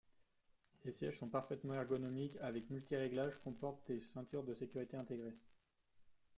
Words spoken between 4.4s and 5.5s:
de sécurité intégrées.